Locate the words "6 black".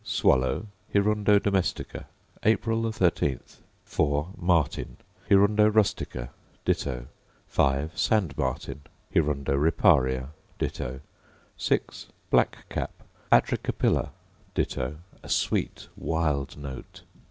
11.55-12.65